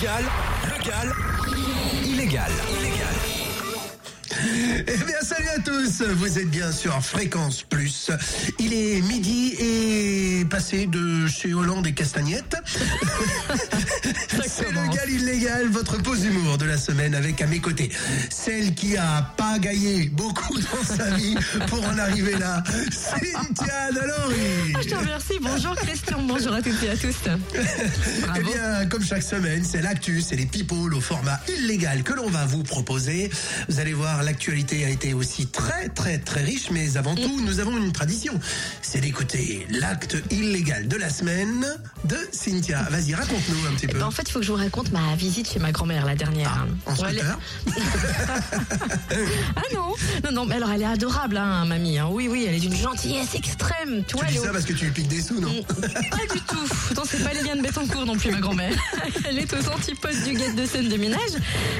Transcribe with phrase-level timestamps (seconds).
[0.00, 0.24] Légal,
[0.64, 1.14] légal,
[2.06, 2.50] illégal.
[2.78, 3.39] Illégal.
[4.42, 6.02] Eh bien, salut à tous.
[6.02, 8.10] Vous êtes bien sur Fréquence Plus.
[8.58, 12.56] Il est midi et passé de chez Hollande et Castagnette.
[14.46, 17.90] C'est le gal illégal, votre pause d'humour de la semaine avec à mes côtés
[18.30, 21.36] celle qui a pas gaillé beaucoup dans sa vie
[21.68, 24.72] pour en arriver là, Cynthia Delory.
[24.74, 25.38] Ah, je te remercie.
[25.40, 26.22] Bonjour Christian.
[26.22, 27.16] Bonjour à toutes et à tous.
[28.36, 32.28] Eh bien, comme chaque semaine, c'est l'actu, c'est les people au format illégal que l'on
[32.28, 33.30] va vous proposer.
[33.68, 37.58] Vous allez voir, l'actualité a été aussi très, très, très riche, mais avant tout, nous
[37.58, 38.38] avons une tradition.
[38.80, 41.66] C'est d'écouter l'acte illégal de la semaine
[42.04, 42.86] de Cynthia.
[42.90, 43.98] Vas-y, raconte-nous un petit peu.
[43.98, 46.14] Ben, en fait, il faut que je vous raconte ma visite chez ma grand-mère la
[46.14, 46.64] dernière.
[46.86, 47.38] Ah, en scooter
[49.56, 49.94] Ah non,
[50.24, 51.98] non, non, mais alors elle est adorable, hein, mamie.
[51.98, 52.08] hein.
[52.12, 54.04] Oui, oui, elle est d'une gentillesse extrême.
[54.06, 56.40] Tu vois, Tu dis ça parce que tu lui piques des sous, non Pas du
[56.42, 56.68] tout.
[56.86, 58.72] Pourtant, c'est pas de Bettencourt non plus, ma grand-mère.
[59.28, 61.32] Elle est aux antipodes du guet de scène de ménage.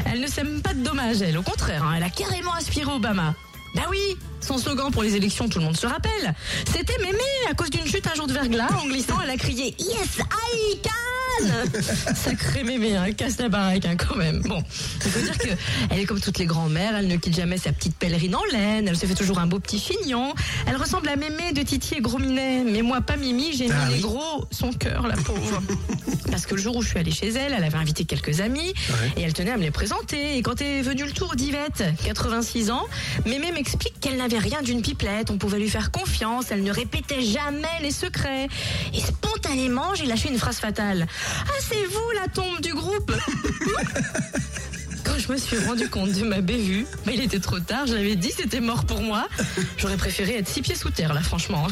[0.04, 1.38] Elle ne sème pas de dommages, elle.
[1.38, 2.40] Au contraire, hein, elle a carrément
[2.88, 3.35] Obama.
[3.74, 6.35] Bah oui, son slogan pour les élections, tout le monde se rappelle.
[6.66, 8.69] C'était mémé à cause d'une chute un jour de verglas.
[8.83, 11.09] En glissant, elle a crié Yes, I can
[12.14, 14.40] Sacré mémé, hein, casse la baraque hein, quand même.
[14.42, 14.62] Bon,
[15.04, 15.48] il faut dire que
[15.90, 18.88] elle est comme toutes les grand-mères, elle ne quitte jamais sa petite pèlerine en laine,
[18.88, 20.34] elle se fait toujours un beau petit chignon.
[20.66, 22.64] Elle ressemble à mémé de Titi et Gros Minet.
[22.64, 23.95] Mais moi, pas Mimi, j'ai Ah mis oui.
[23.96, 25.62] les gros son cœur, la pauvre.
[26.30, 28.60] Parce que le jour où je suis allée chez elle, elle avait invité quelques amis
[28.90, 29.12] Ouais.
[29.16, 30.37] et elle tenait à me les présenter.
[30.37, 32.84] Et quand est venu le tour d'Yvette, 86 ans,
[33.26, 37.22] Mémé m'explique qu'elle n'avait rien d'une pipelette, on pouvait lui faire confiance, elle ne répétait
[37.22, 38.48] jamais les secrets.
[38.94, 41.06] Et spontanément, j'ai lâché une phrase fatale.
[41.46, 43.13] Ah, c'est vous la tombe du groupe
[45.04, 47.95] Quand je me suis rendu compte de ma bévue, mais il était trop tard, je
[47.95, 49.27] l'avais dit, c'était mort pour moi.
[49.77, 51.66] J'aurais préféré être six pieds sous terre, là, franchement.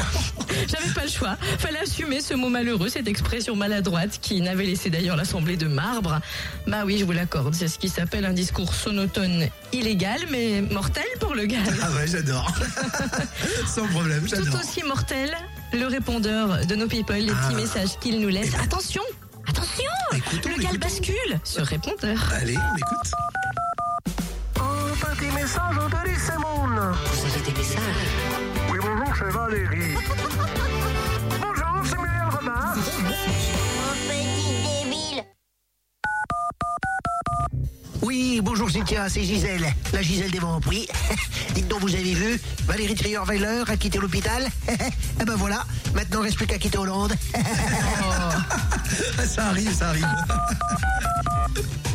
[0.68, 1.36] J'avais pas le choix.
[1.58, 6.20] Fallait assumer ce mot malheureux, cette expression maladroite qui n'avait laissé d'ailleurs l'Assemblée de marbre.
[6.68, 7.54] Bah oui, je vous l'accorde.
[7.54, 11.58] C'est ce qui s'appelle un discours sonotone illégal, mais mortel pour le gars.
[11.82, 12.48] Ah ouais, j'adore.
[13.66, 14.60] Sans problème, Tout j'adore.
[14.60, 15.36] aussi mortel,
[15.72, 18.54] le répondeur de nos people, les petits messages qu'il nous laisse.
[18.54, 19.02] Attention
[19.48, 19.84] Attention
[20.14, 20.78] Écoutons, Le gal écoutons.
[20.80, 22.32] bascule sur répondeur.
[22.34, 23.12] Allez, on écoute.
[24.56, 26.66] Un petit message de Lissemon.
[26.66, 27.80] Vous avez des messages
[28.70, 29.94] Oui, bonjour, c'est Valérie.
[31.40, 33.47] bonjour, c'est Muriel Robin.
[38.02, 40.88] Oui, bonjour Cynthia, c'est Gisèle, la Gisèle des Vampris.
[41.54, 44.48] Dites donc, vous avez vu Valérie Trierweiler a quitté l'hôpital
[45.20, 45.64] Eh ben voilà,
[45.94, 47.14] maintenant reste plus qu'à quitter Hollande.
[47.34, 48.30] Ah,
[49.26, 50.06] Ça arrive, ça arrive.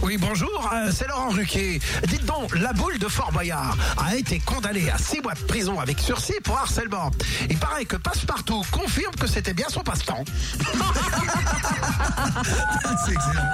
[0.04, 1.80] Oui, bonjour, euh, c'est Laurent Ruquier.
[2.10, 5.80] Dites donc, la boule de Fort Boyard a été condamnée à 6 mois de prison
[5.80, 7.10] avec sursis pour harcèlement.
[7.50, 10.26] Il paraît que Passepartout confirme que c'était bien son passe-temps.
[13.06, 13.54] C'est excellent.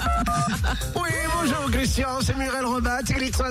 [0.95, 2.65] Oui, bonjour Christian, c'est Muriel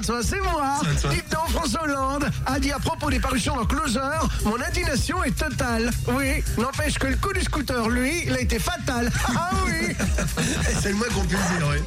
[0.05, 0.81] Soin c'est moi.
[1.11, 4.01] Dites donc, François Hollande a dit à propos des parutions dans Closer,
[4.45, 5.93] mon indignation est totale.
[6.09, 9.11] Oui, n'empêche que le coup du scooter, lui, il a été fatal.
[9.29, 9.95] Ah oui
[10.81, 11.79] C'est le moins qu'on puisse dire, oui.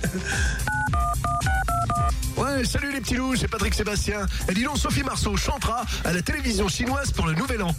[2.51, 4.25] Ouais, salut les petits loups, c'est Patrick Sébastien.
[4.49, 7.73] Et dis donc, Sophie Marceau chantera à la télévision chinoise pour le nouvel an.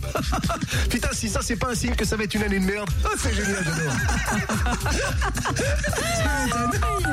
[0.90, 2.88] Putain, si ça, c'est pas un signe que ça va être une année de merde.
[3.04, 3.92] Ah, c'est génial, j'adore.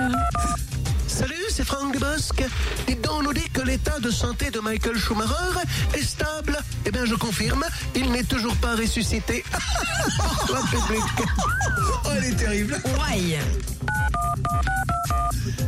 [1.07, 2.43] Salut, c'est Franck Bosque.
[2.87, 5.59] Dites donc, on nous dit que l'état de santé de Michael Schumacher
[5.95, 6.57] est stable.
[6.85, 7.65] Eh bien, je confirme,
[7.95, 9.43] il n'est toujours pas ressuscité.
[12.05, 12.81] Oh, elle est terrible.
[12.85, 13.37] Ouais.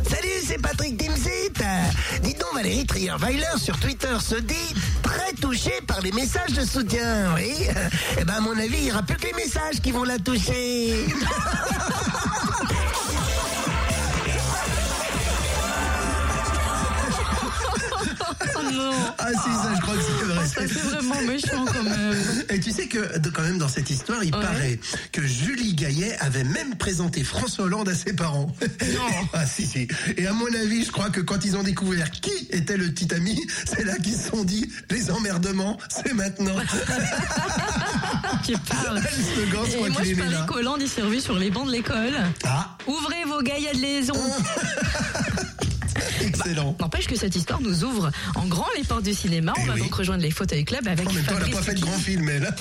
[0.08, 1.52] Salut, c'est Patrick Dimzit.
[2.22, 7.34] Dites donc, Valérie Trierweiler sur Twitter se dit très touchée par les messages de soutien,
[7.34, 7.68] oui
[8.18, 10.18] Eh ben, à mon avis, il n'y aura plus que les messages qui vont la
[10.18, 11.06] toucher.
[19.24, 20.46] Ah si, ça, je crois que c'est vrai.
[20.46, 22.14] Ça, c'est vraiment méchant quand même.
[22.50, 24.40] Et tu sais que de- quand même dans cette histoire, il Ouais.
[24.40, 24.80] paraît
[25.12, 28.54] que Julie Gaillet avait même présenté François Hollande à ses parents.
[28.60, 29.28] Non.
[29.32, 29.86] ah si si.
[30.16, 33.14] Et à mon avis, je crois que quand ils ont découvert qui était le petit
[33.14, 36.56] ami, c'est là qu'ils se sont dit les emmerdements, c'est maintenant.
[38.44, 39.00] Tu parles.
[39.00, 41.72] Le slogan, je Et moi, je parie qu'Hollande, il s'est revu sur les bancs de
[41.72, 42.14] l'école.
[42.44, 44.14] Ah, Ouvrez vos gaillards de liaison.
[46.26, 46.76] excellent.
[46.80, 49.52] N'empêche que cette histoire nous ouvre en grand les portes du cinéma.
[49.56, 49.80] On Eh va oui.
[49.80, 51.80] donc rejoindre les fauteuils club avec En même temps, elle Fabrice n'a pas fait de
[51.80, 52.46] grand film, elle.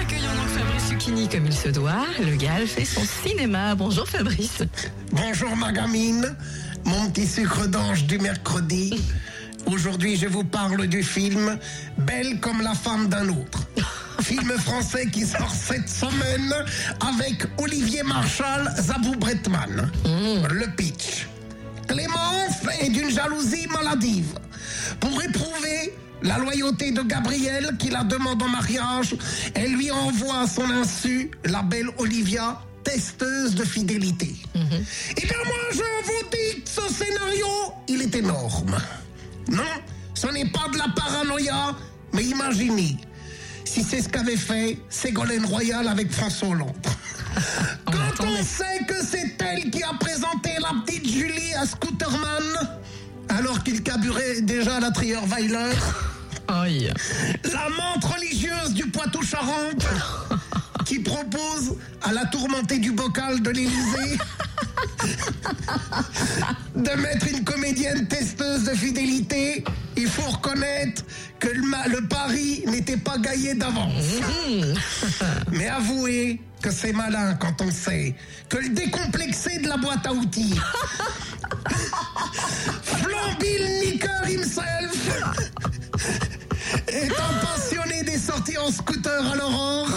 [0.00, 2.06] Accueillons donc Fabrice Lucchini comme il se doit.
[2.20, 3.74] Le gars fait son cinéma.
[3.74, 4.62] Bonjour Fabrice.
[5.12, 6.34] Bonjour ma gamine,
[6.84, 9.00] mon petit sucre d'ange du mercredi.
[9.66, 11.58] Aujourd'hui, je vous parle du film
[11.98, 13.59] Belle comme la femme d'un autre.
[14.22, 16.54] Film français qui sort cette semaine
[17.00, 19.90] avec Olivier Marchal, Zabou Bretman.
[20.04, 21.26] Le pitch.
[21.88, 24.34] Clémence est d'une jalousie maladive.
[25.00, 29.16] Pour éprouver la loyauté de Gabriel qui la demande en mariage,
[29.54, 34.34] elle lui envoie à son insu la belle Olivia, testeuse de fidélité.
[34.54, 37.46] Eh bien moi je vous dis que ce scénario,
[37.88, 38.76] il est énorme.
[39.48, 39.62] Non,
[40.14, 41.74] ce n'est pas de la paranoïa,
[42.12, 42.96] mais imaginez
[43.70, 46.74] si c'est ce qu'avait fait Ségolène Royal avec François Hollande.
[47.86, 52.42] Quand on sait que c'est elle qui a présenté la petite Julie à Scooterman,
[53.28, 55.70] alors qu'il carburait déjà la Trierweiler,
[56.48, 56.92] Aïe.
[57.44, 59.86] la menthe religieuse du Poitou-Charentes,
[60.84, 64.18] qui propose à la tourmentée du bocal de l'Élysée
[66.74, 69.64] de mettre une comédienne testeuse de fidélité,
[69.96, 71.04] il faut reconnaître
[71.38, 74.20] que le, pari n'était pas gagné d'avance.
[75.52, 78.14] Mais avouez que c'est malin quand on sait
[78.48, 80.58] que le décomplexé de la boîte à outils,
[82.82, 84.92] Flambil Nicker himself,
[86.88, 89.90] est un passionné des sorties en scooter à l'aurore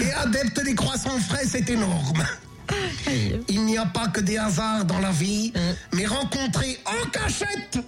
[0.00, 2.24] et adepte des croissants frais, c'est énorme.
[3.48, 5.52] Il n'y a pas que des hasards dans la vie,
[5.92, 7.78] mais rencontrer en cachette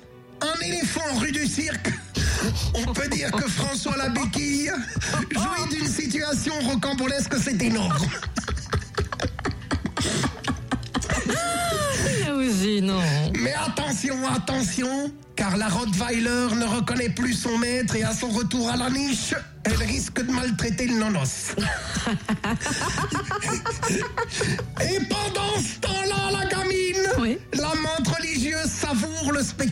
[0.41, 1.91] un éléphant rue du cirque,
[2.75, 4.73] on peut dire que François la béquille
[5.31, 8.07] jouit d'une situation rocambolesque, c'est énorme.
[12.79, 18.69] Mais attention, attention, car la Rottweiler ne reconnaît plus son maître et à son retour
[18.71, 19.35] à la niche,
[19.65, 21.55] elle risque de maltraiter le nonos.
[24.83, 27.39] et pendant ce temps-là, la gamine, Oui.
[27.55, 29.70] la menthe religieuse savoure le spectacle.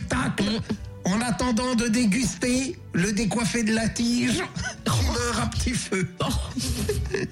[1.49, 4.43] Attendant de déguster le décoiffé de la tige
[4.85, 6.07] qui meurt à petit feu.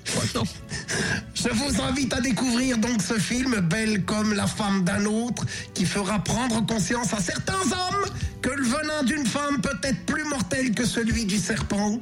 [1.35, 5.85] Je vous invite à découvrir donc ce film, Belle comme la femme d'un autre, qui
[5.85, 8.05] fera prendre conscience à certains hommes
[8.41, 11.99] que le venin d'une femme peut être plus mortel que celui du serpent.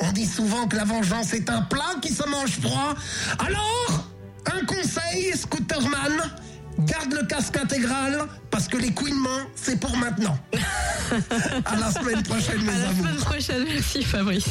[0.00, 2.94] On dit souvent que la vengeance est un plat qui se mange froid.
[3.40, 4.08] Alors,
[4.54, 6.32] un conseil, Scooterman,
[6.80, 10.38] garde le casque intégral parce que les couinements, c'est pour maintenant.
[11.64, 13.06] à la semaine prochaine, mes À la amours.
[13.06, 14.46] semaine prochaine, merci Fabrice.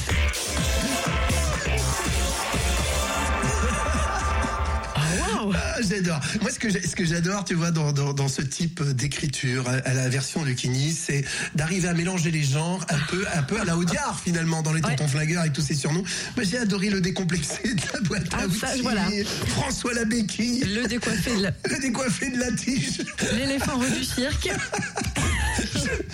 [5.47, 6.19] Waouh Ah, J'adore.
[6.41, 9.73] Moi, ce que ce que j'adore, tu vois, dans, dans, dans ce type d'écriture, à,
[9.89, 11.23] à la version de Kini, c'est
[11.55, 14.81] d'arriver à mélanger les genres un peu, un peu à la Audiard, finalement, dans les
[14.81, 14.95] Ouais.
[14.95, 16.03] tontons flingueurs et tous ces surnoms.
[16.35, 18.59] Moi, j'ai adoré le décomplexé de la boîte à Ah, outils.
[18.59, 19.05] ça, voilà.
[19.47, 20.63] François Labéquille.
[20.65, 23.01] Le décoiffé de la- Le décoiffé de la tige.
[23.33, 24.49] l'éléphant du cirque.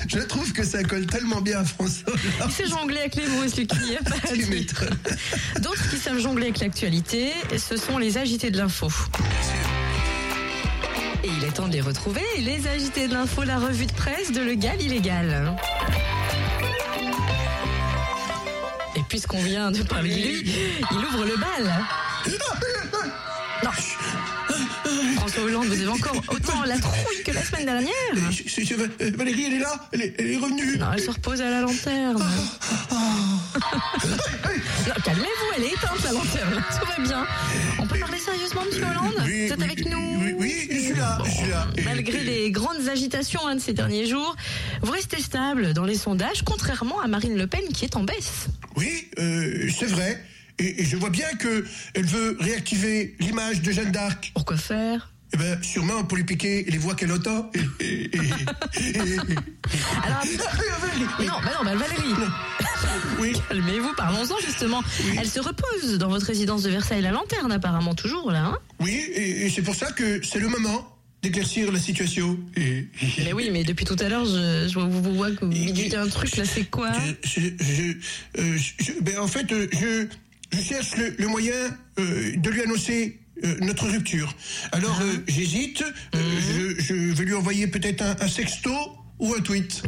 [0.08, 2.14] Je trouve que ça colle tellement bien à François.
[2.46, 4.48] Il sait jongler avec les mots, celui qui y a pas à dire.
[5.62, 8.88] D'autres qui savent jongler avec l'actualité, ce sont les agités de l'info.
[11.24, 14.32] Et il est temps de les retrouver, les agités de l'info, la revue de presse
[14.32, 15.56] de Le Gal Illégal.
[18.96, 20.54] Et puisqu'on vient de parler de lui,
[20.92, 21.74] il ouvre le bal.
[23.64, 23.70] Non.
[25.18, 27.92] François Hollande, vous avez encore autant la trouille que la semaine dernière.
[28.32, 31.02] Je- je- je- euh, Valérie, elle est là Elle est, elle est revenue Non, elle
[31.02, 32.24] se repose à la lanterne.
[34.86, 36.64] Non, calmez-vous, elle est éteinte la lanterne.
[36.80, 37.26] Tout va bien.
[37.80, 40.80] On peut parler sérieusement, Monsieur Hollande Oui, Vous êtes oui, avec nous Oui, oui, je
[40.80, 41.68] suis là, je suis là.
[41.86, 44.36] Malgré les grandes agitations hein, de ces derniers jours,
[44.82, 48.48] vous restez stable dans les sondages, contrairement à Marine Le Pen qui est en baisse.
[48.76, 50.22] Oui, euh, c'est vrai.
[50.64, 54.32] Et, et je vois bien que elle veut réactiver l'image de Jeanne d'Arc.
[54.34, 55.10] Pourquoi faire?
[55.34, 57.52] Eh ben, sûrement pour lui piquer les voix qu'elle entend.
[57.80, 58.22] Et, et-
[60.04, 60.24] Alors,
[61.20, 62.14] non, bah non, bah Valérie,
[63.20, 64.82] oui, calmez-vous, parlons-en justement.
[65.20, 68.46] Elle se repose dans votre résidence de Versailles-la-Lanterne, apparemment toujours là.
[68.46, 68.58] Hein?
[68.80, 70.90] Oui, et, c'est pour ça que c'est le moment
[71.24, 72.38] d'éclaircir la situation.
[72.58, 72.86] Et,
[73.20, 75.72] mais oui, mais depuis tout à l'heure, je, je vous vous vois que vous me
[75.72, 76.92] dites un truc, là c'est quoi?
[77.24, 80.08] Je, je- je- euh, je- ben, en fait, euh, je,
[80.54, 81.54] je cherche le, le moyen
[82.00, 84.34] euh, de lui annoncer euh, notre rupture.
[84.72, 85.04] Alors, Ah.
[85.04, 85.84] euh, j'hésite.
[86.16, 86.76] euh, Mhm.
[86.80, 88.72] je, je vais lui envoyer peut-être un, un sexto
[89.20, 89.84] ou un tweet.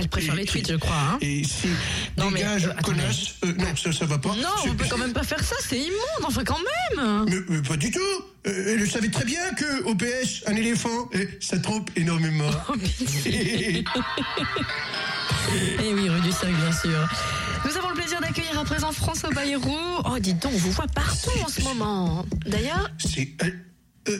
[0.00, 0.96] Je préfère les tweets, je crois.
[0.96, 1.68] Hein Et si
[2.16, 4.30] Non, mais, euh, connasse, euh, non, ça, ça va pas.
[4.36, 6.58] non, on peut quand même pas faire ça, c'est immonde, enfin quand
[6.96, 8.00] même Mais, mais pas du tout.
[8.46, 12.50] Euh, elle savait très bien que au PS, un éléphant, ça trompe énormément.
[12.70, 12.74] Oh,
[15.32, 15.76] pitié.
[15.84, 17.08] Eh oui, rue du Cirque, bien sûr.
[17.64, 19.76] Nous avons le plaisir d'accueillir à présent François Bayrou.
[20.04, 22.24] Oh, dites donc, on vous voit partout en ce moment.
[22.46, 23.28] D'ailleurs, C'est.
[23.42, 23.50] euh,
[24.08, 24.18] euh,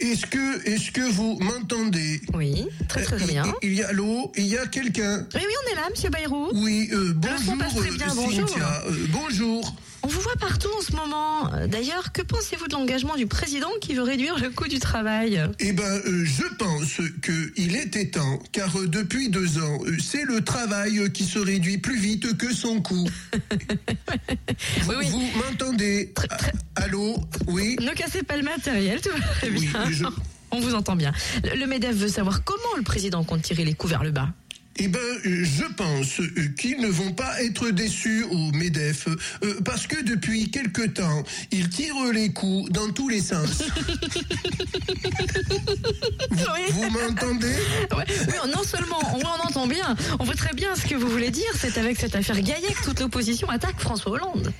[0.00, 2.20] est-ce que, est-ce que vous m'entendez?
[2.34, 3.54] Oui, très très Euh, bien.
[3.62, 5.26] Il, il y a allô, il y a quelqu'un?
[5.34, 6.50] Oui, oui, on est là, monsieur Bayrou.
[6.52, 8.48] Oui, euh, bonjour, passe très euh, bien, bonjour.
[8.48, 8.82] Cynthia.
[8.88, 9.74] Euh, bonjour.
[10.04, 11.52] On vous voit partout en ce moment.
[11.54, 15.40] Euh, D'ailleurs, que pensez-vous de l'engagement du président qui veut réduire le coût du travail?
[15.60, 20.24] Eh ben, euh, je pense qu'il était temps, car euh, depuis deux ans, euh, c'est
[20.24, 23.08] le travail qui se réduit plus vite que son coût.
[24.88, 25.06] Oui.
[25.10, 26.12] Vous m'entendez?
[26.30, 26.36] Ah,
[26.76, 27.16] Allô?
[27.46, 29.90] Oui Ne cassez pas le matériel, tout va Oui, bien.
[29.90, 30.04] je-
[30.54, 31.12] On vous entend bien.
[31.44, 34.28] Le, le MEDEF veut savoir comment le président compte tirer les coups vers le bas.
[34.84, 36.20] Eh ben, je pense
[36.58, 39.06] qu'ils ne vont pas être déçus au MEDEF,
[39.44, 41.22] euh, parce que depuis quelque temps,
[41.52, 43.62] ils tirent les coups dans tous les sens.
[46.30, 46.60] vous Oui.
[46.70, 47.54] vous m'entendez?
[47.96, 48.04] Ouais.
[48.08, 51.30] Oui, non seulement on, on entend bien, on voit très bien ce que vous voulez
[51.30, 54.52] dire, c'est avec cette affaire Gaillec que toute l'opposition attaque François Hollande.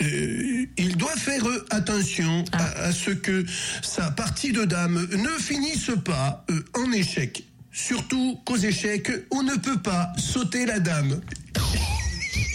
[0.00, 2.58] Euh, il doit faire attention Ah.
[2.76, 3.44] à, à ce que
[3.82, 7.44] sa partie de dame ne finisse pas euh, en échec.
[7.72, 11.20] Surtout qu'aux échecs, on ne peut pas sauter la dame.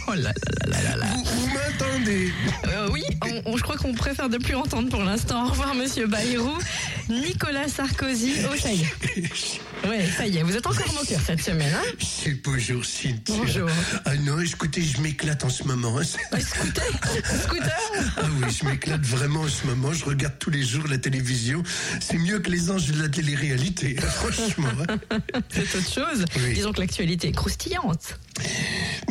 [0.10, 0.32] Oh là là
[0.68, 1.06] là là là.
[1.16, 2.32] Vous, vous m'entendez?
[2.68, 5.46] Euh, oui, on- on- je crois qu'on préfère ne plus entendre pour l'instant.
[5.46, 6.58] Au revoir, monsieur Bayrou.
[7.10, 8.34] Nicolas Sarkozy.
[8.50, 8.56] Oh,
[9.86, 13.36] Ouais, ça y est, vous êtes encore moqueur cette semaine, hein C'est bonjour Cynthia.
[13.38, 13.70] Bonjour.
[14.06, 15.98] Ah non, écoutez, je m'éclate en ce moment.
[15.98, 16.04] hein.
[16.04, 16.84] Scooter
[17.44, 17.80] Scooter
[18.18, 19.94] Ah oui, je m'éclate vraiment en ce moment.
[19.94, 21.64] Je regarde tous les jours la télévision.
[22.02, 24.68] C'est mieux que les anges de la télé-réalité, hein, franchement.
[24.90, 25.20] hein.
[25.50, 26.26] C'est autre chose.
[26.38, 26.54] Oui.
[26.54, 28.20] Disons que l'actualité est croustillante.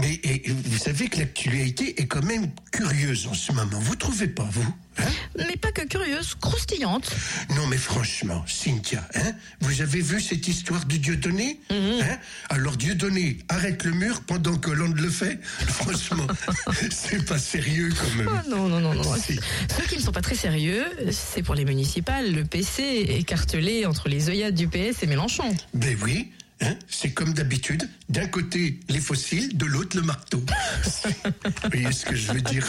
[0.00, 3.78] Mais et, vous savez que l'actualité est quand même curieuse en ce moment.
[3.80, 4.74] Vous trouvez pas, vous?
[4.98, 7.10] Hein Mais pas que curieuse, croustillante.
[7.56, 12.00] Non, mais franchement, Cynthia, hein, vous avez vu cette histoire du Dieudonné Mhm.
[12.02, 12.18] hein
[12.50, 15.38] Alors Dieudonné arrête le mur pendant que Hollande le fait
[15.68, 16.26] Franchement,
[16.90, 18.28] c'est pas sérieux quand même.
[18.32, 19.16] Ah non, non, non, non.
[19.16, 19.38] Si.
[19.76, 22.32] Ceux qui ne sont pas très sérieux, c'est pour les municipales.
[22.32, 25.54] Le PC écartelé entre les œillades du PS et Mélenchon.
[25.74, 27.88] Ben oui, hein, c'est comme d'habitude.
[28.08, 30.38] D'un côté, les fossiles, de l'autre, le marteau.
[30.84, 32.66] Vous voyez ce que je veux dire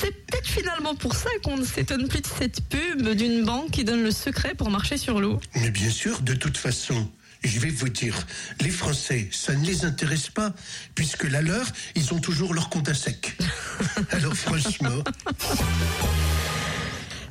[0.00, 3.84] C'est peut-être finalement pour ça qu'on ne s'étonne plus de cette pub d'une banque qui
[3.84, 5.40] donne le secret pour marcher sur l'eau.
[5.56, 7.08] Mais bien sûr, de toute façon,
[7.42, 8.16] je vais vous dire,
[8.60, 10.52] les Français, ça ne les intéresse pas,
[10.94, 13.36] puisque la leur, ils ont toujours leur compte à sec.
[14.10, 15.02] Alors franchement,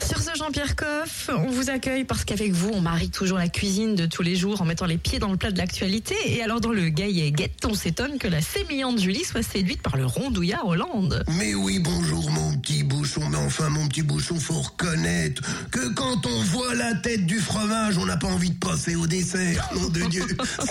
[0.08, 3.96] Sur ce, Jean-Pierre Coff, on vous accueille parce qu'avec vous, on marie toujours la cuisine
[3.96, 6.16] de tous les jours en mettant les pieds dans le plat de l'actualité.
[6.28, 9.98] Et alors, dans le gaillet guette, on s'étonne que la sémillante Julie soit séduite par
[9.98, 11.24] le rondouillard Hollande.
[11.38, 12.75] mais oui, bonjour mon petit
[13.46, 18.06] enfin mon petit bouchon, faut reconnaître que quand on voit la tête du fromage, on
[18.06, 19.70] n'a pas envie de passer au dessert.
[19.76, 20.26] Nom de Dieu,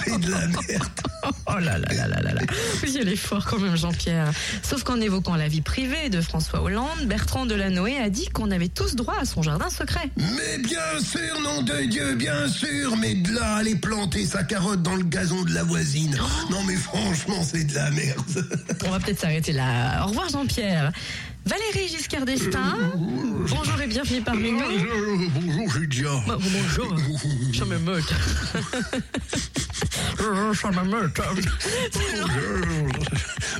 [0.04, 0.84] c'est de la merde.
[1.46, 2.40] Oh là là là là là là.
[2.82, 4.30] Vous y allez fort quand même, Jean-Pierre.
[4.62, 8.68] Sauf qu'en évoquant la vie privée de François Hollande, Bertrand Delanoë a dit qu'on avait
[8.68, 10.10] tous droit à son jardin secret.
[10.16, 14.82] Mais bien sûr, nom de Dieu, bien sûr, mais de là, aller planter sa carotte
[14.82, 16.16] dans le gazon de la voisine.
[16.50, 18.44] Non mais franchement, c'est de la merde.
[18.86, 20.04] On va peut-être s'arrêter là.
[20.04, 20.92] Au revoir, Jean-Pierre.
[21.46, 24.60] Valérie Giscard d'Estaing, bonjour et bienvenue parmi nous.
[24.60, 26.10] Euh, Bonjour, Julia.
[26.26, 26.96] Bah, bonjour,
[27.52, 28.14] je me meute.
[30.54, 31.20] Ça m'ameute.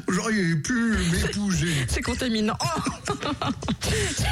[0.08, 1.74] J'aurais pu m'épouser.
[1.88, 2.56] C'est contaminant.
[2.62, 3.12] Oh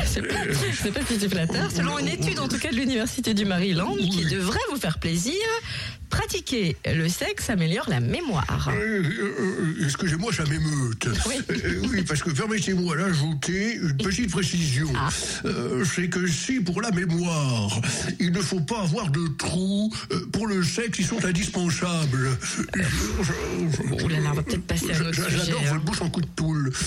[0.06, 0.34] c'est pas,
[0.82, 1.70] c'est pas si flatteur.
[1.70, 5.34] Selon une étude, en tout cas de l'Université du Maryland, qui devrait vous faire plaisir,
[6.08, 8.70] pratiquer le sexe améliore la mémoire.
[8.72, 11.08] Euh, euh, Excusez-moi, ça m'émeute.
[11.26, 11.34] Oui.
[11.50, 12.96] Euh, oui, parce que permettez-moi
[13.42, 14.88] d'ajouter une petite précision.
[14.94, 15.08] Ah.
[15.44, 17.80] Euh, c'est que si pour la mémoire,
[18.20, 22.30] il ne faut pas avoir de trous, euh, pour le sexe, ils sont indispensables.
[24.04, 25.72] On va peut-être passer J'adore hein.
[25.72, 26.72] votre bouche en coup de poule.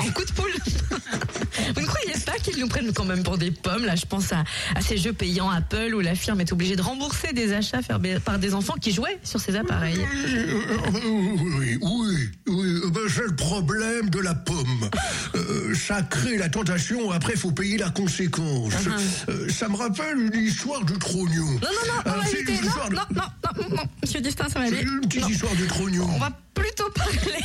[0.00, 0.52] En coup de poule
[1.74, 4.32] Vous ne croyez pas qu'ils nous prennent quand même pour des pommes Là, je pense
[4.32, 4.44] à,
[4.74, 8.20] à ces jeux payants Apple où la firme est obligée de rembourser des achats faits
[8.24, 9.98] par des enfants qui jouaient sur ces appareils.
[10.00, 10.60] Euh,
[10.94, 12.64] Oui, oui, oui.
[12.84, 14.90] euh, ben, c'est le problème de la pomme.
[15.34, 18.72] Euh, ça crée la tentation, après, il faut payer la conséquence.
[19.28, 21.44] Euh, ça me rappelle une histoire du trognon.
[21.44, 22.52] Non, non, non, on va c'est éviter.
[22.66, 23.22] Non, de- non, non,
[23.68, 24.82] non, non, monsieur Destin, ça va c'est aller.
[24.86, 25.28] une petite Non.
[25.28, 26.08] histoire du trognon.
[26.14, 27.42] On va plutôt parler.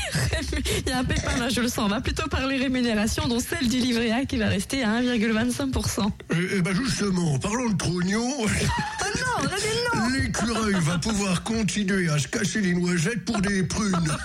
[0.86, 1.86] Il y a un pépin là, je le sens.
[1.86, 6.12] On va plutôt parler rémunération, dont celle du livret A qui va rester à 1,25%.
[6.32, 8.34] Eh, eh ben justement, parlons de trognon.
[8.40, 13.26] Oh non, on a des noms L'écureuil va pouvoir continuer à se cacher les noisettes
[13.26, 13.94] pour des prunes.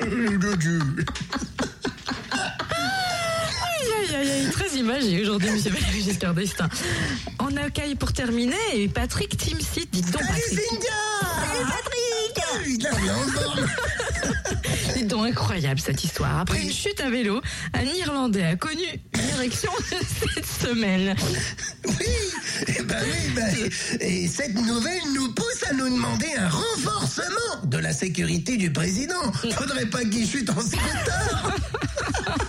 [0.00, 0.80] Euh, de Dieu.
[2.32, 6.68] Aïe, aïe, aïe, très imagé aujourd'hui, monsieur Valéry Giscard d'Estaing.
[7.38, 9.88] On accueille pour terminer Patrick Timsit.
[9.92, 10.82] Dites donc, Patrick.
[12.66, 12.78] Il.
[14.94, 16.40] Dites donc, incroyable cette histoire.
[16.40, 17.40] Après une chute à vélo,
[17.74, 19.70] un Irlandais a connu une érection
[20.34, 21.14] cette semaine.
[21.86, 22.06] Oui,
[22.68, 27.78] eh ben oui, ben, et cette nouvelle nous pousse à nous demander un renforcement de
[27.78, 29.32] la sécurité du président.
[29.32, 31.56] Faudrait pas qu'il chute en scooter.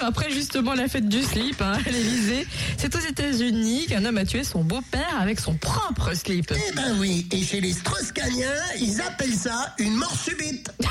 [0.06, 4.24] après justement la fête du slip hein, à l'Elysée, c'est aux États-Unis qu'un homme a
[4.24, 6.52] tué son beau-père avec son propre slip.
[6.54, 10.70] Eh ben oui, et chez les Strauss-Caniens, ils appellent ça une mort subite.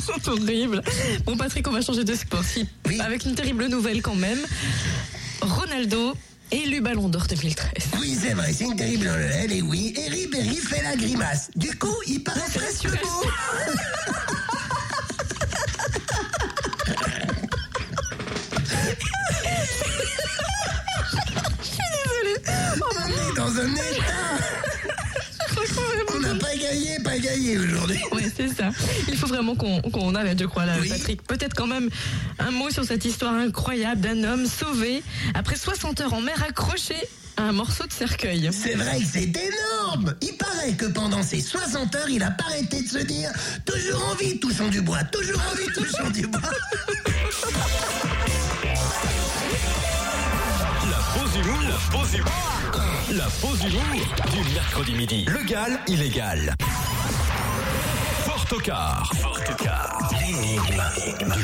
[0.00, 0.82] C'est horrible.
[1.24, 2.42] Bon Patrick, on va changer de sport.
[2.86, 3.00] Oui.
[3.00, 4.38] Avec une terrible nouvelle quand même.
[5.42, 6.14] Ronaldo
[6.50, 7.70] élu Ballon d'Or 2013.
[8.00, 11.50] Oui, c'est vrai, c'est une terrible Noël, et oui, et Ribéry fait la grimace.
[11.56, 13.22] Du coup, il paraît presque beau.
[22.76, 24.38] On est dans un état.
[26.14, 27.98] On n'a pas gagné, pas gagné aujourd'hui.
[28.12, 28.70] Oui, c'est ça.
[29.08, 30.88] Il faut vraiment qu'on arrête, je crois, là, Oui.
[30.88, 31.22] Patrick.
[31.22, 31.88] Peut-être quand même
[32.38, 35.02] un mot sur cette histoire incroyable d'un homme sauvé
[35.34, 36.94] après 60 heures en mer accroché
[37.36, 38.48] à un morceau de cercueil.
[38.52, 42.44] C'est vrai que c'est énorme Il paraît que pendant ces 60 heures, il a pas
[42.44, 43.30] arrêté de se dire
[43.64, 46.40] «Toujours en vie, touchons du bois, toujours en vie, touchons du bois
[53.12, 55.24] la pause humour, du mercredi midi.
[55.26, 56.54] Legal, illégal.
[58.24, 59.12] Fort au quart.
[59.14, 60.08] Fort au.
[60.18, 61.38] L'énigme du.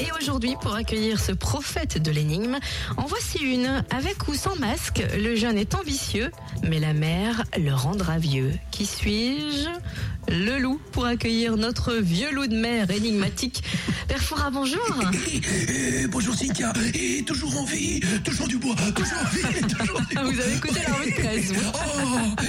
[0.00, 2.58] Et aujourd'hui, pour accueillir ce prophète de l'énigme,
[2.96, 3.84] en voici une.
[3.90, 6.32] Avec ou sans masque, le jeune est ambitieux,
[6.64, 8.52] mais la mère le rendra vieux.
[8.72, 9.68] Qui suis-je?
[10.30, 13.64] Le loup, pour accueillir notre vieux loup de mer énigmatique.
[14.08, 14.80] Père Foura, bonjour.
[15.26, 20.00] Et, et, bonjour Cynthia, et toujours en vie, toujours du bois, toujours en vie, toujours
[20.00, 20.24] du bois.
[20.24, 22.42] Vous avez écouté la revue de presse, vous Oh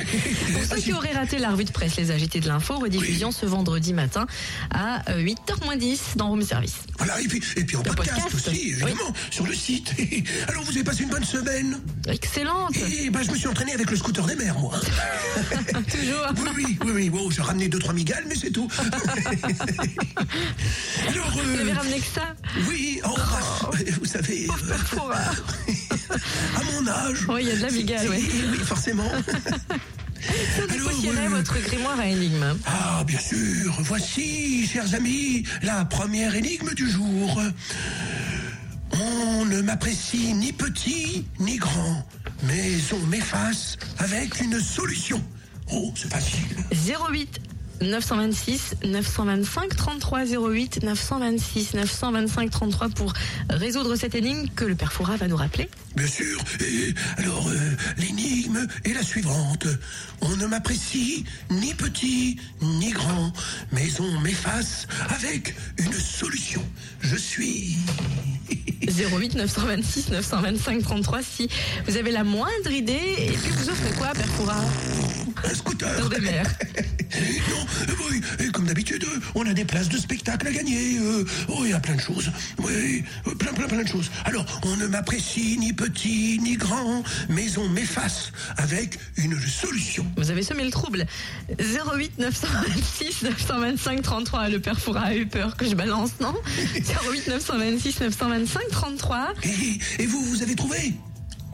[0.54, 3.48] Pour ceux qui auraient raté la revue de presse, les agités de l'info, rediffusion ce
[3.48, 4.28] vendredi matin
[4.70, 6.76] à 8h10 dans Room Service.
[6.98, 9.92] Voilà, et puis, et puis en podcast, podcast, aussi, évidemment, sur le site.
[10.48, 13.90] Alors, vous avez passé une bonne semaine Excellente Et ben, je me suis entraîné avec
[13.90, 14.80] le scooter des mers, moi.
[15.90, 17.10] Toujours Oui, oui, oui, oui.
[17.10, 18.68] Bon, j'ai ramené deux, trois migales, mais c'est tout.
[21.08, 22.36] Alors, Vous avez ramené que ça
[22.68, 25.15] oui, oh, bah, vous savez, euh, Foura.
[25.15, 27.26] à mon âge.
[27.30, 28.30] Oui, il y a de la migale, oui.
[28.52, 29.10] Oui, forcément.
[30.69, 32.58] Alors, euh, votre grimoire à énigme.
[32.65, 33.74] Ah, bien sûr.
[33.80, 37.41] Voici, chers amis, la première énigme du jour.
[39.00, 42.06] On ne m'apprécie ni petit ni grand,
[42.43, 45.24] mais on m'efface avec une solution.
[45.72, 46.58] Oh, c'est facile.
[47.10, 47.51] 08
[47.82, 53.13] 926 925 33 08 926 925 33 pour
[53.50, 55.70] résoudre cette énigme que le père Foura va nous rappeler.
[55.96, 56.39] Bien sûr.
[56.62, 57.58] Et alors, euh,
[57.98, 59.67] l'énigme est la suivante.
[60.22, 63.34] On ne m'apprécie ni petit ni grand,
[63.72, 66.62] mais on m'efface avec une solution.
[67.02, 67.78] Je suis...
[68.88, 71.50] 08 926 925 33 si
[71.88, 74.62] vous avez la moindre idée et puis vous offrez quoi père Foura?
[75.44, 75.96] Un scooter.
[75.98, 76.44] Tour de mer.
[77.50, 77.65] non,
[78.10, 80.97] oui, et comme d'habitude, euh, on a des places de spectacle à gagner.
[80.99, 82.31] euh, oh, il y a plein de choses.
[82.60, 84.10] Oui, euh, plein, plein, plein de choses.
[84.25, 90.05] Alors, on ne m'apprécie ni petit ni grand, mais on m'efface avec une solution.
[90.17, 91.05] Vous avez semé le trouble.
[91.60, 96.34] 08 926 925 33 le père Foura a eu peur que je balance non?
[96.75, 100.93] 08 926 925 33 Et, et vous, vous avez trouvé?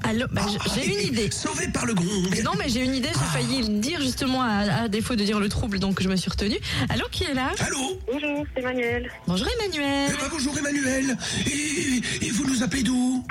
[0.07, 1.29] Allô bah, Ah, j'ai une idée.
[1.31, 2.05] Sauvé par le gong.
[2.43, 5.39] Non, mais j'ai une idée, j'ai failli le dire justement à, à défaut de dire
[5.39, 6.57] le trouble, donc je me suis retenue.
[6.89, 9.11] Allô, qui est là Allô Bonjour, c'est Manuel.
[9.27, 10.09] Bonjour Emmanuel.
[10.13, 11.17] Eh ben, bonjour Emmanuel.
[11.45, 13.25] Et, et vous nous appelez d'où?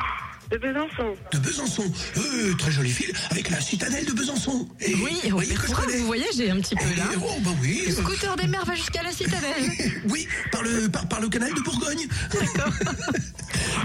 [0.51, 1.17] De Besançon.
[1.33, 1.93] De Besançon.
[2.17, 4.69] Euh, très jolie ville, avec la citadelle de Besançon.
[4.81, 5.99] Et, Oui, oui, oui, mais que je pourquoi connais.
[5.99, 7.83] vous voyagez un petit peu là Eh, oh, bah oui.
[7.87, 9.71] Le scooter des mers va jusqu'à la citadelle.
[10.09, 12.07] Oui, par le, par, par le canal de Bourgogne.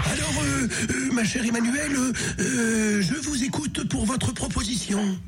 [0.04, 1.96] Alors, euh, euh, ma chère Emmanuelle,
[2.38, 5.18] je vous écoute pour votre proposition.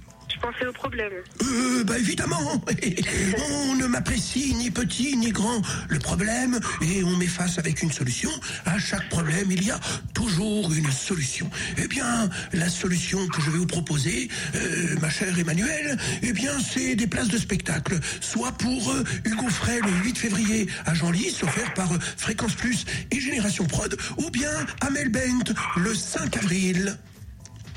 [0.44, 1.10] Pensais au problème.
[1.42, 2.62] Euh, bah évidemment,
[3.50, 5.62] on ne m'apprécie ni petit ni grand.
[5.88, 8.28] Le problème, et on m'efface avec une solution.
[8.66, 9.80] À chaque problème, il y a
[10.12, 11.48] toujours une solution.
[11.78, 16.52] Eh bien, la solution que je vais vous proposer, euh, ma chère Emmanuelle, eh bien,
[16.60, 17.98] c'est des places de spectacle.
[18.20, 22.84] Soit pour euh, Hugo Frey le 8 février à Genlis, offert par euh, Fréquence Plus
[23.10, 24.52] et Génération Prod, ou bien
[24.82, 26.98] Amel Bent le 5 avril.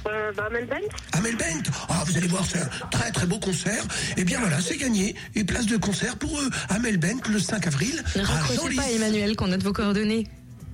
[0.08, 0.82] Euh, bah, Melbourne
[1.14, 3.84] Amel Bent, ah, vous allez voir, c'est un très très beau concert.
[4.16, 5.16] Et bien voilà, c'est gagné.
[5.36, 8.04] Et place de concert pour euh, Amel Bent le 5 avril.
[8.16, 10.28] Ne raccrochez pas Emmanuel qu'on note vos coordonnées.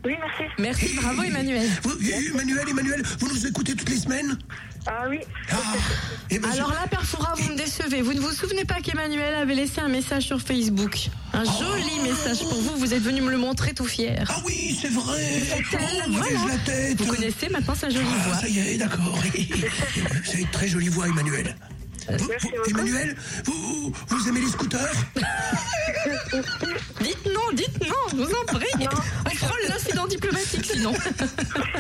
[0.06, 0.52] Oui, merci.
[0.60, 1.68] Merci, bravo Emmanuel.
[1.84, 1.98] Vous-
[2.34, 4.38] Emmanuel, Emmanuel, vous nous écoutez toutes les semaines?
[4.86, 5.56] Ah oui, Ah,
[6.30, 8.02] eh ben, je- Alors là, Père Foura, vous me décevez.
[8.02, 11.08] Vous ne vous souvenez pas qu'Emmanuel avait laissé un message sur Facebook?
[11.32, 12.76] Un joli message pour vous.
[12.78, 14.26] Vous êtes venu me le montrer tout fier.
[14.30, 15.22] Ah oui, c'est vrai.
[15.52, 15.64] Elle,
[16.08, 16.26] Oh, voilà.
[16.28, 17.02] j'ai la tête?
[17.02, 18.38] Vous connaissez maintenant sa jolie Ah, voix.
[18.40, 19.18] ça y est, d'accord.
[20.26, 21.56] c'est une très jolie voix, Emmanuel.
[22.10, 22.70] Vous- vous-.
[22.70, 24.94] Emmanuel, vous, vous aimez les scooters
[27.02, 28.88] Dites non, dites non, je vous en prie.
[30.08, 30.92] diplomatique sinon.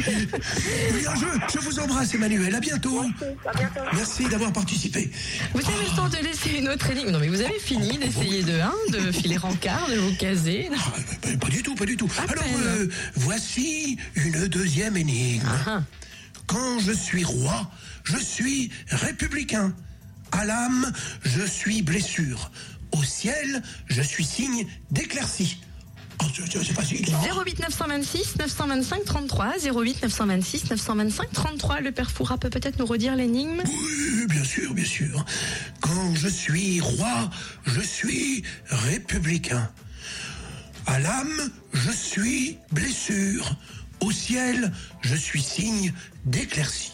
[0.01, 2.55] Bien, je, je vous embrasse, Emmanuel.
[2.55, 2.99] À bientôt.
[2.99, 3.81] À bientôt.
[3.93, 5.11] Merci d'avoir participé.
[5.53, 7.11] Vous avez le temps de laisser une autre énigme.
[7.11, 10.69] Non mais vous avez fini d'essayer de, hein, de filer rencard, de vous caser.
[10.73, 12.09] Ah, bah, Pas du tout, pas du tout.
[12.17, 15.47] À Alors, euh, voici une deuxième énigme.
[15.67, 15.81] Ah.
[16.47, 17.69] Quand je suis roi,
[18.03, 19.73] je suis républicain.
[20.33, 20.91] À l'âme,
[21.23, 22.49] je suis blessure.
[22.91, 25.57] Au ciel, je suis signe d'éclaircie.
[26.21, 27.05] Oh, c'est- c'est c'est facile.
[27.07, 27.19] ça.
[27.43, 33.15] 08 926 925 33 08 926 925 33 le père Foura peut peut-être nous redire
[33.15, 33.61] l'énigme?
[33.65, 35.25] Oui, bien sûr, bien sûr.
[35.81, 37.29] Quand je suis roi,
[37.65, 39.69] je suis républicain.
[40.85, 43.55] À l'âme, je suis blessure.
[43.99, 45.93] Au ciel, je suis signe
[46.25, 46.92] d'éclaircie.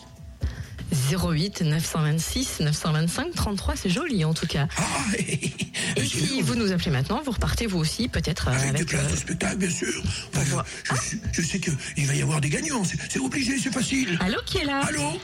[1.11, 4.83] 08 926 925 33 c'est joli en tout cas Ah,
[5.17, 5.51] et,
[5.95, 8.87] et si vous nous appelez maintenant vous repartez vous aussi peut-être euh, Avec des avec
[8.89, 10.03] places euh, de spectacle, bien sûr.
[10.33, 10.65] Enfin, voir.
[10.83, 12.83] je, je- je sais qu'il va y avoir des gagnants.
[12.83, 14.17] C'est c'est obligé, c'est facile.
[14.21, 14.79] Allô qui est là?
[14.87, 15.19] Allô?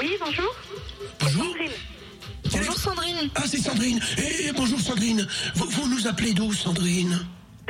[0.00, 0.54] Oui, bonjour.
[1.20, 1.70] Bonjour Sandrine.
[2.52, 4.00] Bonjour Sandrine Ah, c'est Sandrine.
[4.18, 5.26] Eh, bonjour Sandrine.
[5.54, 7.18] Vous, vous nous appelez d'où, Sandrine?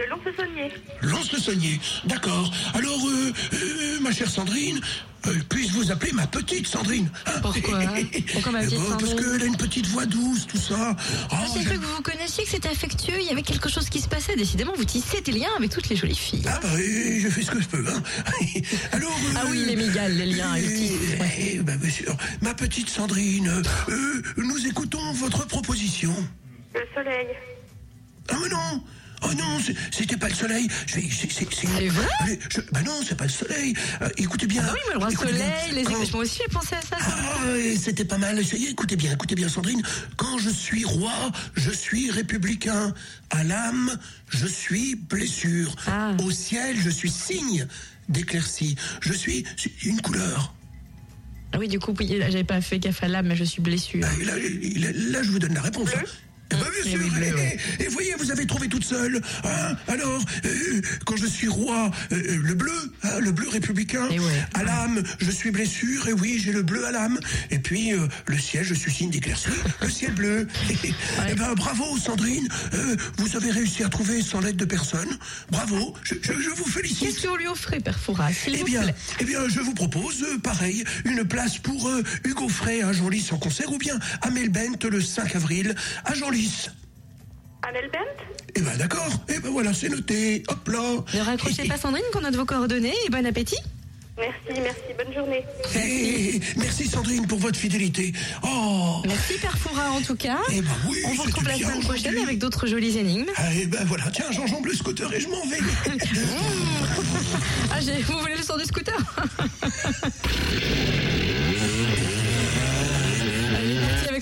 [0.01, 0.73] De Lons-le-Saunier.
[1.03, 1.81] Lance-le-Saunier.
[2.07, 2.51] D'accord.
[2.73, 4.81] Alors, euh, euh, ma chère Sandrine,
[5.27, 7.81] euh, puis-je vous appeler ma petite Sandrine hein Pourquoi
[8.33, 10.97] Pourquoi ma Eh petite Parce qu'elle a une petite voix douce, tout ça.
[11.33, 13.91] Oh, J'ai cru que vous vous connaissiez, que c'était affectueux, il y avait quelque chose
[13.91, 14.37] qui se passait.
[14.37, 16.45] Décidément, vous tissez des liens avec toutes les jolies filles.
[16.47, 17.85] Ah bah oui, je fais ce que je peux.
[17.87, 18.03] Hein.
[18.93, 22.17] Alors, Ah oui, les migales, les liens, ils tissent, eh, eh, bah, bien sûr.
[22.41, 26.15] Ma petite Sandrine, euh, nous écoutons votre proposition.
[26.75, 27.27] Le soleil.
[28.31, 28.83] Ah mais non
[29.23, 29.59] Oh non,
[29.91, 30.69] c'était pas le soleil.
[30.87, 31.01] C'est-
[31.89, 33.75] vrai je- Bah non, c'est pas le soleil.
[34.03, 34.63] Euh, écoutez bien.
[34.67, 35.19] Ah oui, mais le bien.
[35.19, 36.97] soleil, les éclairages, moi aussi j'ai pensé à ça.
[37.01, 37.37] Ah,
[37.79, 38.39] c'était pas mal.
[38.39, 39.83] Essayez, écoutez bien, écoutez bien, Sandrine.
[40.17, 41.13] Quand je suis roi,
[41.55, 42.95] je suis républicain.
[43.31, 45.75] À l'âme, je suis blessure.
[45.87, 46.13] Ah.
[46.23, 47.67] Au ciel, je suis signe
[48.09, 48.77] d'éclaircie.
[49.01, 49.45] Je suis
[49.85, 50.55] une couleur.
[51.53, 54.05] Ah oui, du coup, j'avais pas fait gaffe à l'âme, mais je suis blessure.
[54.05, 55.91] Ah, là, là, là, je vous donne la réponse.
[55.97, 56.03] hein.
[56.53, 56.99] Eh ben, bien Eh sûr.
[57.03, 57.27] oui, bleu,
[57.81, 59.21] et, voyez, vous avez trouvé toute seule.
[59.45, 59.77] hein.
[59.89, 64.09] alors, euh, quand je suis roi, euh, le bleu, hein, le bleu républicain.
[64.09, 64.19] Ouais.
[64.55, 66.09] À l'âme, je suis blessure.
[66.09, 67.19] Et oui, j'ai le bleu à l'âme.
[67.51, 69.49] Et puis, euh, le ciel, je suis signe d'éclaircie.
[69.83, 70.47] le ciel bleu.
[71.29, 72.49] Eh ben, bravo, Sandrine.
[72.75, 75.19] Euh, vous avez réussi à trouver sans l'aide de personne.
[75.51, 75.95] Bravo.
[76.03, 77.01] Je, je- je vous félicite.
[77.01, 79.61] Qu'est-ce que vous lui offrez, Père Fouras, s'il Eh vous bien, plaît eh bien, je
[79.61, 83.79] vous propose, euh, pareil, une place pour euh, Hugo Frey à Genlis en concert ou
[83.79, 86.40] bien à Melbent le 5 avril à Genlis.
[87.63, 87.99] À Melbent
[88.57, 90.81] Eh ben d'accord, eh ben voilà, c'est noté, hop là.
[91.15, 93.59] Ne raccrochez pas, Sandrine, qu'on a de vos coordonnées et bon appétit.
[94.19, 94.81] Merci, merci.
[94.99, 95.43] Bonne journée.
[95.77, 98.13] Eh, merci Sandrine pour votre fidélité.
[98.43, 100.39] Oh, Merci, Père Fouras, en tout cas.
[100.53, 103.31] Eh ben oui, On vous retrouve la semaine prochaine avec d'autres jolies énigmes.
[103.37, 105.59] Ah, eh ben voilà, tiens, j'enjambe le scooter et je m'en vais.
[107.73, 108.97] Ah, j'ai- vous voulez le son du scooter?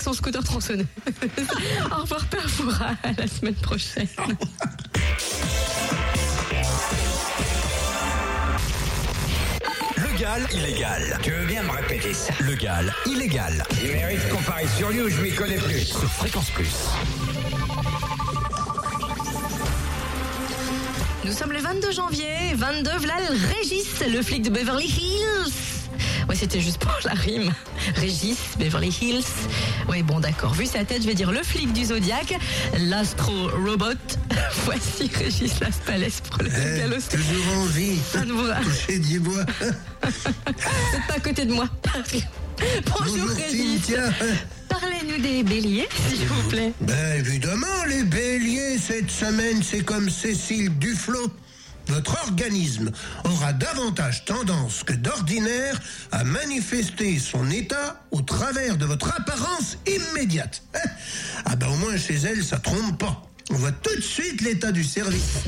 [0.09, 0.85] son scooter tronçonné.
[1.91, 4.07] Au revoir, Père Fouras, à la semaine prochaine.
[9.97, 11.19] Légal, illégal.
[11.21, 12.33] Tu veux bien me répéter ça?
[12.43, 13.63] Légal, illégal.
[13.83, 15.81] Il mérite qu'on parie sur lui ou je m'y connais plus.
[15.81, 16.73] Sur Fréquence Plus.
[21.23, 25.78] Nous sommes le 22 janvier, 22, v'là le Régis, le flic de Beverly Hills.
[26.29, 27.51] Ouais, c'était juste pour la rime.
[27.95, 29.23] Régis, Beverly Hills.
[29.87, 30.53] Ouais, bon, d'accord.
[30.53, 32.35] Vu sa tête, je vais dire le flic du Zodiac,
[32.77, 33.97] l'astro-robot.
[34.65, 37.97] Voici Régis Laspalais pour le Eh, toujours envie.
[38.11, 39.43] Ça ne vous du bois.
[40.03, 41.67] N'êtes pas à côté de moi.
[41.95, 43.81] Bonjour, Bonjour Régis.
[43.85, 44.11] Cynthia.
[44.69, 46.73] Parlez-nous des béliers, s'il vous plaît.
[46.81, 51.31] Ben évidemment, les béliers, cette semaine, c'est comme Cécile Duflot.
[51.89, 52.91] Votre organisme
[53.25, 55.79] aura davantage tendance que d'ordinaire
[56.11, 60.61] à manifester son état au travers de votre apparence immédiate.
[60.75, 60.89] Hein
[61.45, 63.23] Ah ben au moins chez elle, ça trompe pas.
[63.51, 65.39] On voit tout de suite l'état du service.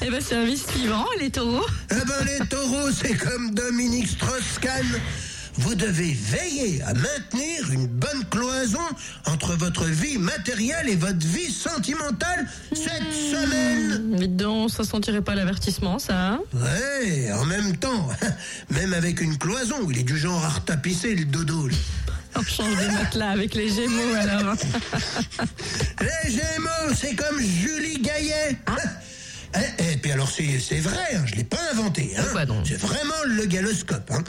[0.00, 1.66] Eh ben, service suivant, les taureaux.
[1.90, 4.86] Eh ben les taureaux, c'est comme Dominique Strauss-Kahn.
[5.56, 8.80] Vous devez veiller à maintenir une bonne cloison
[9.26, 14.16] entre votre vie matérielle et votre vie sentimentale cette semaine.
[14.16, 16.32] Dites donc, ça sentirait pas l'avertissement, ça.
[16.32, 16.40] hein?
[16.54, 18.08] Ouais, en même temps,
[18.70, 21.68] même avec une cloison, il est du genre à retapisser le dodo.
[22.36, 24.56] On change de matelas avec les gémeaux, alors.
[26.00, 28.56] Les Gémeaux, c'est comme Julie Gaillet.
[29.54, 32.12] Et, et puis alors c'est vrai, hein, je l'ai pas inventé.
[32.18, 32.24] Hein.
[32.64, 34.10] C'est vraiment le galoscope.
[34.12, 34.24] Hein.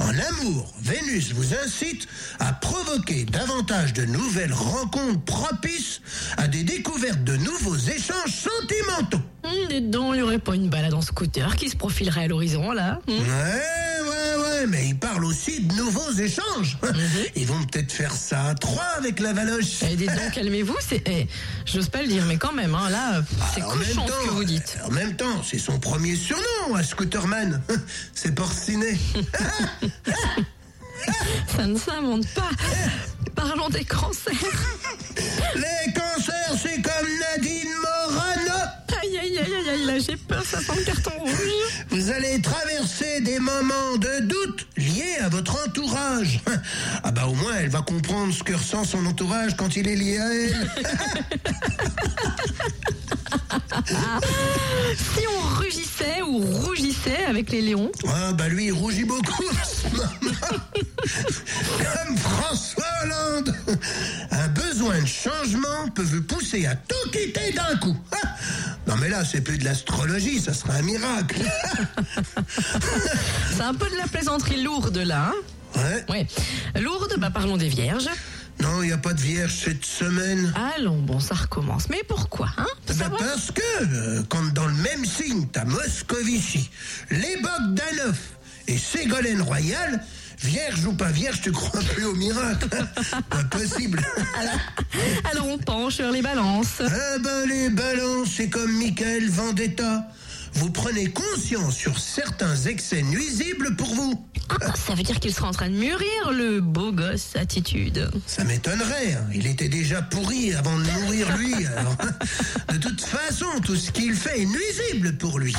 [0.00, 2.08] En amour, Vénus vous incite
[2.38, 6.00] à provoquer davantage de nouvelles rencontres propices
[6.38, 9.20] à des découvertes de nouveaux échanges sentimentaux.
[9.44, 12.28] Hum, dites donc, il n'y aurait pas une balade en scooter qui se profilerait à
[12.28, 12.98] l'horizon, là.
[13.06, 13.12] Hmm.
[13.12, 13.89] Ouais,
[14.60, 16.76] ouais, mais ils parlent aussi de nouveaux échanges.
[17.36, 19.82] Ils vont peut-être faire ça à trois avec la valoche.
[19.82, 21.02] Eh, donc, calmez-vous, c'est.
[21.06, 21.26] eh,
[21.66, 23.22] J'ose pas le dire, mais quand même, hein, là,
[23.54, 24.78] c'est En même cochon ce que vous dites.
[24.86, 27.62] En même temps, c'est son premier surnom à Scooterman.
[28.14, 28.98] C'est Porcinet.
[31.56, 32.50] Ça ne s'invente pas.
[33.34, 34.32] Parlons des cancers.
[35.56, 37.06] Les cancers, c'est comme
[40.00, 41.30] j'ai peur, ça sent le carton rouge.
[41.90, 46.40] Vous allez traverser des moments de doute liés à votre entourage.
[47.02, 49.96] Ah bah au moins elle va comprendre ce que ressent son entourage quand il est
[49.96, 50.70] lié à elle.
[54.96, 59.64] Si on rugissait ou rougissait avec les lions, Ah bah lui il rougit beaucoup en
[59.64, 60.08] ce moment.
[61.78, 63.54] Comme François Hollande.
[64.30, 67.96] Un besoin de changement peut vous pousser à tout quitter d'un coup.
[68.90, 71.36] Non mais là c'est plus de l'astrologie, ça serait un miracle.
[73.56, 75.30] c'est un peu de la plaisanterie lourde, là.
[75.32, 75.34] Hein
[75.76, 76.04] Ouais.
[76.08, 76.26] ouais.
[76.82, 78.08] Lourde, bah parlons des vierges.
[78.58, 80.52] Non, il n'y a pas de vierge cette semaine.
[80.76, 81.88] Allons, bon, ça recommence.
[81.88, 82.66] Mais pourquoi, hein
[82.98, 86.68] Bah, parce que euh, quand dans le même signe, t'as Moscovici,
[87.12, 88.18] les Bogdanov
[88.66, 90.02] et Ségolène Royal,
[90.42, 92.68] vierge ou pas vierge, tu crois plus au miracle.
[93.30, 94.04] Impossible.
[95.30, 96.80] Alors on penche sur les balances.
[96.80, 100.06] ah ben les balances, c'est comme Michael Vendetta.
[100.54, 104.26] Vous prenez conscience sur certains excès nuisibles pour vous.
[104.60, 108.10] Ah, ça veut dire qu'il sera en train de mûrir, le beau gosse attitude.
[108.26, 109.24] Ça m'étonnerait, hein.
[109.32, 111.54] il était déjà pourri avant de mourir lui.
[111.66, 111.96] alors.
[112.72, 115.54] De toute façon, tout ce qu'il fait est nuisible pour lui.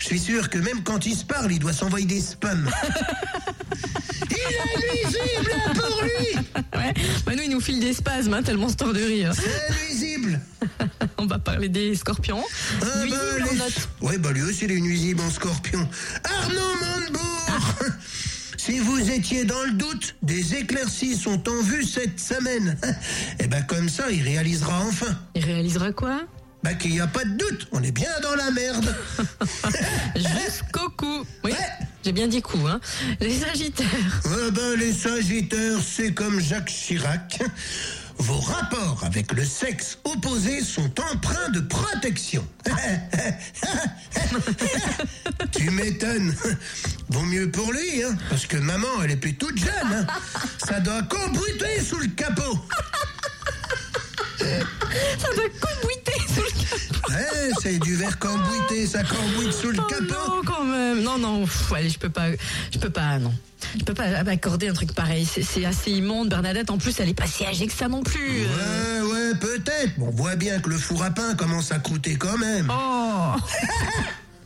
[0.00, 2.68] Je suis sûr que même quand il se parle, il doit s'envoyer des spams.
[5.24, 6.36] Nuisible pour lui
[6.78, 6.94] Ouais,
[7.26, 9.32] bah nous, il nous file des spasmes, hein, tellement se tord de rire.
[9.34, 10.40] C'est nuisible
[11.18, 12.42] On va parler des scorpions.
[12.82, 13.88] Ah bah, en les- note.
[14.02, 15.88] Ouais, bah lui aussi, il est nuisible en scorpion.
[16.24, 17.74] Arnaud Montebourg
[18.56, 22.78] Si vous étiez dans le doute, des éclaircies sont en vue cette semaine.
[23.38, 25.18] Et ben comme ça, il réalisera enfin.
[25.34, 26.22] Il réalisera quoi?
[26.62, 28.94] Bah qu'il n'y a pas de doute, on est bien dans la merde.
[30.16, 31.24] Jusqu'au cou.
[31.44, 31.58] Oui, Ouais.
[32.04, 32.80] J'ai bien dit cou, hein.
[33.20, 34.20] Les sagittaires.
[34.26, 37.40] Ah ben, les sagittaires, c'est comme Jacques Chirac.
[38.18, 42.46] Vos rapports avec le sexe opposé sont empreints de protection.
[45.52, 46.34] tu m'étonnes.
[47.08, 49.68] Vaut mieux pour lui, hein, parce que maman, elle est plus toute jeune.
[49.92, 50.06] hein.
[50.64, 52.58] Ça doit cambrouiter sous le capot.
[54.38, 55.48] Ça doit
[57.64, 60.04] c'est du verre cambouité, ça cambouite sous le Oh capot.
[60.28, 61.02] non, quand même.
[61.02, 62.26] Non, non, pff, allez, je peux pas.
[62.70, 63.32] Je peux pas, non.
[63.78, 65.24] Je peux pas accorder un truc pareil.
[65.26, 66.28] C'est- assez immonde.
[66.28, 68.42] Bernadette, en plus, elle est pas si âgée que ça non plus.
[68.42, 69.92] Euh, Ouais, ouais, peut-être.
[69.98, 72.66] On voit bien que le four à pain commence à croûter quand même.
[72.70, 72.74] Oh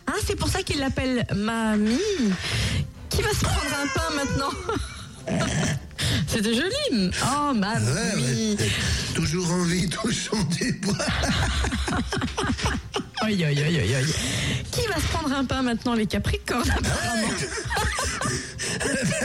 [0.07, 1.98] Ah, c'est pour ça qu'il l'appelle mamie.
[3.11, 4.52] Qui va se prendre un pain maintenant?
[6.28, 7.11] C'était joli.
[7.24, 7.87] Oh, mamie.
[7.87, 8.68] Ouais, ouais.
[9.14, 10.94] Toujours en vie, touchons des bois.
[13.28, 14.14] Aïe, aïe, aïe, aïe, aïe.
[14.72, 17.28] Qui va se prendre un pain maintenant, les Capricornes apparemment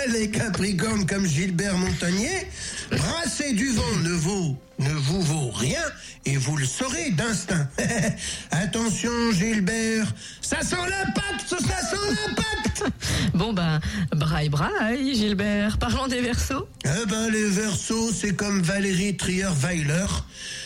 [0.11, 2.49] Les Capricornes comme Gilbert Montagnier,
[2.91, 5.79] brasser du vent ne vaut, ne vous vaut rien
[6.25, 7.65] et vous le saurez d'instinct.
[8.51, 12.93] Attention Gilbert, ça sent l'impact, ça sent l'impact.
[13.33, 13.79] Bon, ben,
[14.13, 15.77] braille, braille, Gilbert.
[15.77, 16.67] Parlons des Verseaux.
[16.83, 20.07] Eh ben les Verseaux, c'est comme Valérie Trier-Weiler.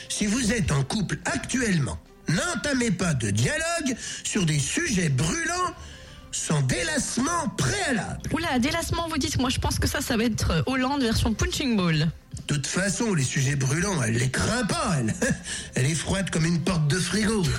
[0.10, 5.74] Si vous êtes en couple actuellement, n'entamez pas de dialogue sur des sujets brûlants
[6.32, 8.20] sans délassement préalable.
[8.34, 9.40] Oula, délassement, vous dites.
[9.40, 12.10] Moi, je pense que ça, ça va être euh, Hollande version punching ball.
[12.48, 15.14] De toute façon, les sujets brûlants, elle les craint pas, elle.
[15.76, 17.44] Elle est froide comme une porte de frigo.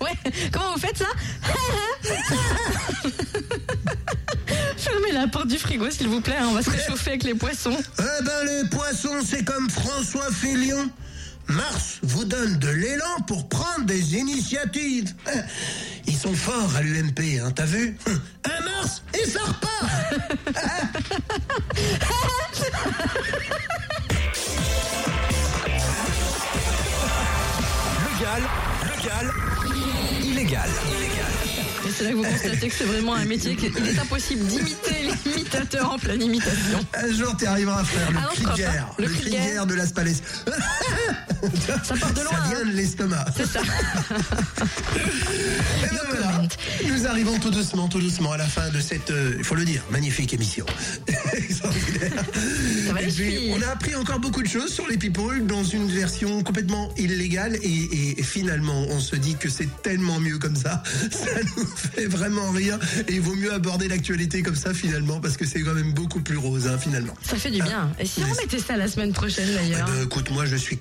[0.00, 0.12] Ouais,
[0.52, 1.06] comment vous faites ça?
[4.76, 6.36] Fermez la porte du frigo, s'il vous plaît.
[6.38, 7.76] hein, On va se réchauffer avec les poissons.
[7.98, 10.88] Eh ben, les poissons, c'est comme François Félion.
[11.48, 15.12] Mars vous donne de l'élan pour prendre des initiatives.
[16.06, 17.96] Ils sont forts à l'UMP, hein, t'as vu
[18.44, 20.94] Un Mars et ça repart
[28.18, 28.42] Légal,
[28.96, 29.26] légal,
[30.22, 30.70] illégal.
[31.86, 35.08] Et c'est là que vous constatez que c'est vraiment un métier qu'il est impossible d'imiter
[35.26, 36.78] l'imitateur en pleine imitation.
[36.94, 38.54] Un jour, tu arriveras à faire le Ah non, pas.
[38.98, 39.44] Le Le guerre.
[39.44, 40.14] guerre de Las Palais.
[41.82, 42.30] Ça part de loin.
[42.30, 42.66] Ça vient hein.
[42.66, 43.24] de l'estomac.
[43.36, 43.60] C'est ça.
[45.84, 46.48] Et ben voilà, comment.
[46.94, 49.64] nous arrivons tout doucement, tout doucement à la fin de cette, euh, il faut le
[49.64, 50.66] dire, magnifique émission.
[51.32, 52.24] Extraordinaire.
[53.00, 56.42] Et puis, on a appris encore beaucoup de choses sur les people dans une version
[56.42, 60.82] complètement illégale et, finalement on se dit que c'est tellement mieux comme ça.
[61.10, 62.78] Ça nous fait vraiment rire
[63.08, 66.20] et il vaut mieux aborder l'actualité comme ça finalement parce que c'est quand même beaucoup
[66.20, 67.14] plus rose hein, finalement.
[67.22, 67.90] Ça fait du bien.
[67.98, 68.38] Et si on Yes.
[68.38, 70.78] mettait ça la semaine prochaine Eh d'ailleurs ben, écoute, moi je suis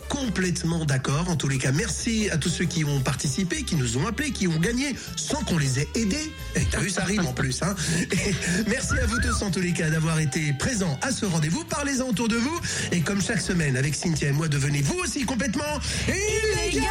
[0.85, 1.29] d'accord.
[1.29, 4.31] En tous les cas, merci à tous ceux qui ont participé, qui nous ont appelés,
[4.31, 6.31] qui ont gagné sans qu'on les ait aidés.
[6.55, 7.61] Et t'as vu, ça rime en plus.
[7.63, 7.75] Hein
[8.11, 8.35] Et
[8.67, 11.63] merci à vous tous en tous les cas d'avoir été présents à ce rendez-vous.
[11.65, 12.59] Parlez-en autour de vous.
[12.91, 16.83] Et comme chaque semaine avec Cynthia et moi, devenez vous aussi complètement illégal.